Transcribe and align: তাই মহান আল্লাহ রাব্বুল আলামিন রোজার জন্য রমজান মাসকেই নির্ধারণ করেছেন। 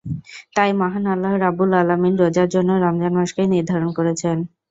তাই 0.55 0.71
মহান 0.79 1.03
আল্লাহ 1.13 1.33
রাব্বুল 1.37 1.71
আলামিন 1.81 2.13
রোজার 2.17 2.47
জন্য 2.55 2.69
রমজান 2.77 3.13
মাসকেই 3.17 3.47
নির্ধারণ 3.47 3.89
করেছেন। 3.97 4.37